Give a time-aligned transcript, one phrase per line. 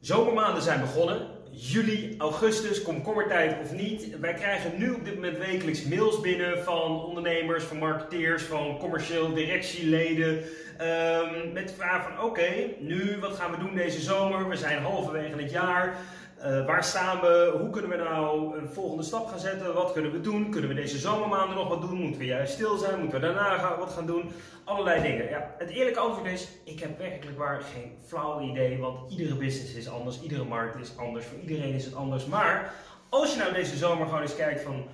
[0.00, 1.28] Zomermaanden zijn begonnen.
[1.50, 4.18] Juli, augustus, komkommertijd of niet.
[4.18, 9.34] Wij krijgen nu op dit moment wekelijks mails binnen van ondernemers, van marketeers, van commercieel
[9.34, 10.44] directieleden.
[10.78, 14.48] ehm, met de vraag van oké, nu wat gaan we doen deze zomer?
[14.48, 15.96] We zijn halverwege het jaar.
[16.42, 17.56] Eh, waar staan we?
[17.60, 19.74] Hoe kunnen we nou een volgende stap gaan zetten?
[19.74, 20.50] Wat kunnen we doen?
[20.50, 21.98] Kunnen we deze zomermaanden nog wat doen?
[21.98, 23.00] Moeten we juist stil zijn?
[23.00, 24.32] Moeten we daarna gaan, wat gaan doen?
[24.64, 25.28] Allerlei dingen.
[25.28, 28.78] Ja, het eerlijke antwoord is: ik heb werkelijk waar geen flauw idee.
[28.78, 32.26] Want iedere business is anders, iedere markt is anders, voor iedereen is het anders.
[32.26, 32.74] Maar
[33.08, 34.84] als je nou deze zomer gewoon eens kijkt van.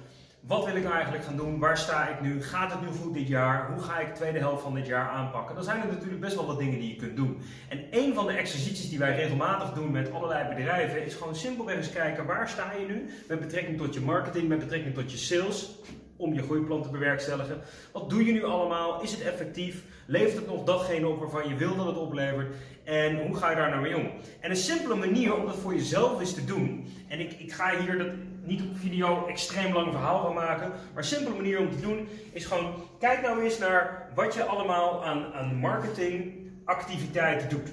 [0.48, 1.58] Wat wil ik nou eigenlijk gaan doen?
[1.58, 2.42] Waar sta ik nu?
[2.42, 3.70] Gaat het nu goed dit jaar?
[3.72, 5.54] Hoe ga ik de tweede helft van dit jaar aanpakken?
[5.54, 7.40] Dan zijn er natuurlijk best wel wat dingen die je kunt doen.
[7.68, 11.76] En een van de exercities die wij regelmatig doen met allerlei bedrijven is gewoon simpelweg
[11.76, 15.16] eens kijken waar sta je nu met betrekking tot je marketing, met betrekking tot je
[15.16, 15.78] sales,
[16.16, 17.60] om je groeiplan te bewerkstelligen.
[17.92, 19.02] Wat doe je nu allemaal?
[19.02, 19.82] Is het effectief?
[20.06, 22.54] Levert het nog datgene op waarvan je wil dat het oplevert?
[22.84, 24.10] En hoe ga je daar nou mee om?
[24.40, 26.86] En een simpele manier om dat voor jezelf eens te doen.
[27.08, 28.08] En ik, ik ga hier dat
[28.48, 30.68] niet op video extreem lang verhaal van maken.
[30.68, 34.44] Maar een simpele manier om te doen is gewoon: kijk nou eens naar wat je
[34.44, 37.72] allemaal aan, aan marketingactiviteiten doet.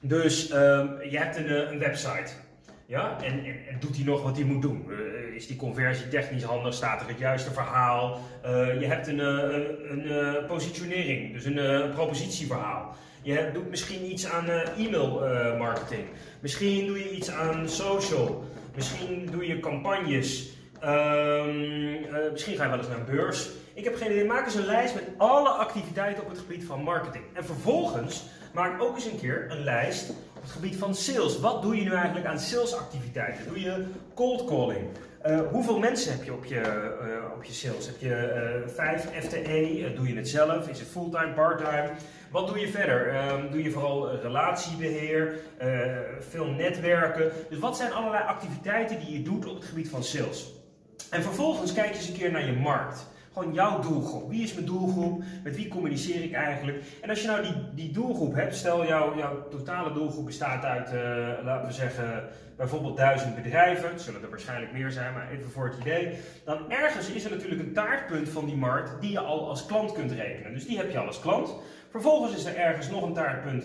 [0.00, 2.32] Dus ehm, je hebt een, eh, een website.
[2.86, 3.44] Ja, en,
[3.80, 4.86] doet hij nog wat hij moet doen?
[4.88, 6.74] Uh, is die conversie technisch handig?
[6.74, 8.20] Staat er het juiste verhaal?
[8.44, 12.94] Uh, je hebt een, een, een positionering, dus een propositieverhaal.
[13.22, 15.20] Je doet misschien iets aan e-mail
[15.58, 16.04] marketing.
[16.40, 18.44] Misschien doe je iets aan social.
[18.74, 20.52] Misschien doe je campagnes.
[20.80, 23.50] Ehm, misschien ga je wel eens naar een beurs.
[23.74, 24.24] Ik heb geen idee.
[24.24, 27.24] Maak eens een lijst met alle activiteiten op het gebied van marketing.
[27.32, 31.40] En vervolgens maak ook eens een keer een lijst op het gebied van sales.
[31.40, 33.46] Wat doe je nu eigenlijk aan salesactiviteiten?
[33.46, 34.86] Doe je cold calling?
[35.26, 37.86] Uh, hoeveel mensen heb je op je, uh, op je sales?
[37.86, 39.92] Heb je uh, vijf FTE?
[39.96, 40.68] doe je het zelf?
[40.68, 41.90] Is het fulltime, parttime?
[42.30, 43.30] Wat doe je verder?
[43.30, 45.40] Um, doe je vooral relatiebeheer,
[46.20, 47.32] veel netwerken?
[47.48, 50.52] Dus wat zijn allerlei activiteiten die je doet op het gebied van sales?
[51.10, 53.06] En vervolgens kijk je eens een keer naar je markt.
[53.34, 54.30] Gewoon jouw doelgroep.
[54.30, 55.22] Wie is mijn doelgroep?
[55.42, 56.82] Met wie communiceer ik eigenlijk?
[57.00, 60.92] En als je nou die, die doelgroep hebt, stel jouw, jouw totale doelgroep bestaat uit,
[60.92, 63.88] uh, laten we zeggen, bijvoorbeeld duizend bedrijven.
[63.88, 66.18] Het zullen er waarschijnlijk meer zijn, maar even voor het idee.
[66.44, 69.92] Dan ergens is er natuurlijk een taartpunt van die markt die je al als klant
[69.92, 70.52] kunt rekenen.
[70.52, 71.54] Dus die heb je al als klant.
[71.90, 73.64] Vervolgens is er ergens nog een taartpunt.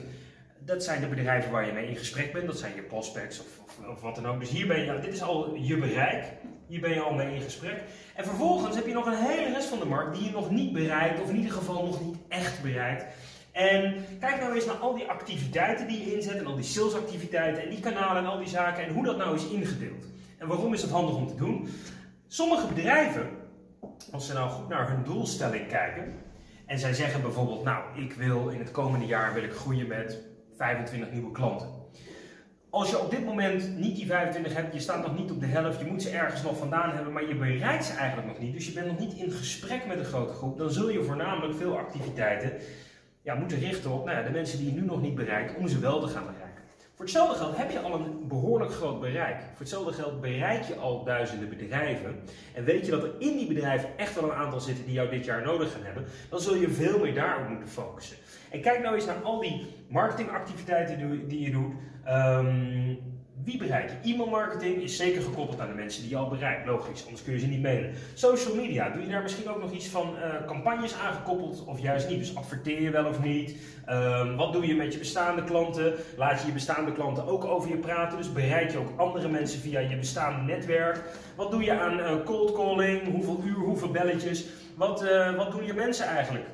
[0.59, 2.45] Dat zijn de bedrijven waar je mee in gesprek bent.
[2.47, 4.39] Dat zijn je prospects of, of, of wat dan ook.
[4.39, 6.25] Dus hier ben je, dit is al je bereik.
[6.69, 7.83] Hier ben je al mee in gesprek.
[8.15, 10.73] En vervolgens heb je nog een hele rest van de markt die je nog niet
[10.73, 13.05] bereikt, of in ieder geval nog niet echt bereikt.
[13.51, 17.63] En kijk nou eens naar al die activiteiten die je inzet, en al die salesactiviteiten,
[17.63, 20.05] en die kanalen en al die zaken, en hoe dat nou is ingedeeld.
[20.37, 21.69] En waarom is dat handig om te doen?
[22.27, 23.29] Sommige bedrijven,
[24.11, 26.13] als ze nou goed naar hun doelstelling kijken,
[26.65, 30.21] en zij zeggen bijvoorbeeld, nou, ik wil in het komende jaar wil ik groeien met
[30.57, 31.78] 25 nieuwe klanten.
[32.69, 35.45] Als je op dit moment niet die 25 hebt, je staat nog niet op de
[35.45, 38.53] helft, je moet ze ergens nog vandaan hebben, maar je bereikt ze eigenlijk nog niet,
[38.53, 41.57] dus je bent nog niet in gesprek met een grote groep, dan zul je voornamelijk
[41.57, 42.51] veel activiteiten
[43.21, 45.79] ja, moeten richten op nou de mensen die je nu nog niet bereikt, om ze
[45.79, 46.63] wel te gaan bereiken.
[46.99, 49.41] Voor hetzelfde geld heb je al een behoorlijk groot bereik.
[49.41, 52.19] Voor hetzelfde geld bereik je al duizenden bedrijven.
[52.53, 55.09] En weet je dat er in die bedrijven echt wel een aantal zitten die jou
[55.09, 58.17] dit jaar nodig gaan hebben, dan zul je veel meer daarop moeten focussen.
[58.51, 61.73] En kijk nou eens naar al die marketingactiviteiten die je doet.
[62.07, 62.99] Um,
[63.43, 64.13] wie bereik je?
[64.13, 66.65] E-mail marketing is zeker gekoppeld aan de mensen die je al bereikt.
[66.65, 67.93] Logisch, anders kun je ze niet mailen.
[68.13, 72.09] Social media, doe je daar misschien ook nog iets van uh, campagnes aangekoppeld of juist
[72.09, 72.19] niet?
[72.19, 73.55] Dus adverteer je wel of niet?
[73.89, 75.93] Um, wat doe je met je bestaande klanten?
[76.17, 78.17] Laat je je bestaande klanten ook over je praten?
[78.17, 81.01] Dus bereik je ook andere mensen via je bestaande netwerk?
[81.35, 83.11] Wat doe je aan uh, cold calling?
[83.11, 84.45] Hoeveel uur, hoeveel belletjes?
[84.75, 86.45] Wat, uh, wat doen je mensen eigenlijk?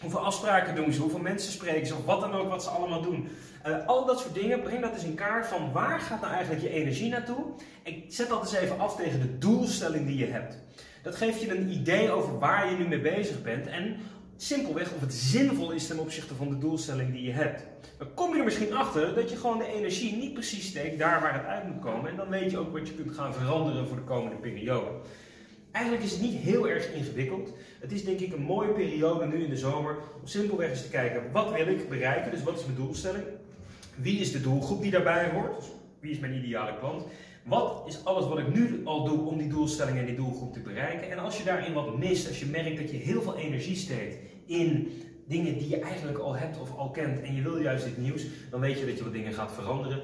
[0.00, 1.00] Hoeveel afspraken doen ze?
[1.00, 1.94] Hoeveel mensen spreken ze?
[1.94, 3.28] Of wat dan ook wat ze allemaal doen.
[3.66, 6.62] Uh, al dat soort dingen, breng dat eens in kaart van waar gaat nou eigenlijk
[6.62, 7.44] je energie naartoe.
[7.82, 10.58] En zet dat eens even af tegen de doelstelling die je hebt.
[11.02, 13.96] Dat geeft je een idee over waar je nu mee bezig bent en
[14.36, 17.62] simpelweg of het zinvol is ten opzichte van de doelstelling die je hebt.
[17.98, 21.20] Dan kom je er misschien achter dat je gewoon de energie niet precies steekt daar
[21.20, 22.10] waar het uit moet komen.
[22.10, 24.90] En dan weet je ook wat je kunt gaan veranderen voor de komende periode.
[25.72, 27.52] Eigenlijk is het niet heel erg ingewikkeld.
[27.80, 30.88] Het is denk ik een mooie periode nu in de zomer om simpelweg eens te
[30.88, 33.24] kijken wat wil ik bereiken, dus wat is mijn doelstelling.
[33.94, 35.56] Wie is de doelgroep die daarbij hoort?
[35.56, 35.66] Dus
[36.00, 37.02] wie is mijn ideale klant?
[37.44, 40.60] Wat is alles wat ik nu al doe om die doelstelling en die doelgroep te
[40.60, 41.10] bereiken?
[41.10, 44.16] En als je daarin wat mist, als je merkt dat je heel veel energie steekt
[44.46, 44.92] in
[45.26, 48.26] dingen die je eigenlijk al hebt of al kent en je wil juist dit nieuws,
[48.50, 50.02] dan weet je dat je wat dingen gaat veranderen.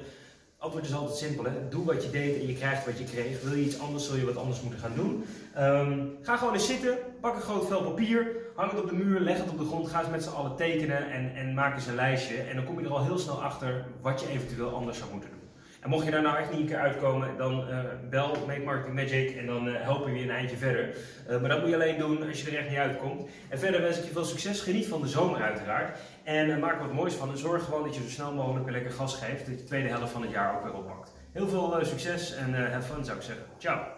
[0.57, 1.43] Antwoord is altijd simpel.
[1.43, 1.69] Hè?
[1.69, 3.41] Doe wat je deed en je krijgt wat je kreeg.
[3.41, 5.25] Wil je iets anders, zul je wat anders moeten gaan doen.
[5.57, 9.19] Um, ga gewoon eens zitten, pak een groot vel papier, hang het op de muur,
[9.19, 11.87] leg het op de grond, ga eens met z'n allen tekenen en, en maak eens
[11.87, 12.35] een lijstje.
[12.35, 15.29] En dan kom je er al heel snel achter wat je eventueel anders zou moeten
[15.29, 15.44] doen.
[15.85, 17.79] En mocht je daar nou echt niet een keer uitkomen, dan uh,
[18.09, 20.95] bel Make Marketing Magic en dan uh, helpen we je een eindje verder.
[21.29, 23.29] Uh, maar dat moet je alleen doen als je er echt niet uitkomt.
[23.49, 24.61] En verder wens ik je veel succes.
[24.61, 25.99] Geniet van de zomer uiteraard.
[26.23, 27.31] En maak er wat moois van.
[27.31, 29.45] En zorg gewoon dat je zo snel mogelijk weer lekker gas geeft.
[29.45, 31.11] Dat je de tweede helft van het jaar ook weer oppakt.
[31.31, 33.45] Heel veel succes en have fun zou ik zeggen.
[33.57, 33.94] Ciao!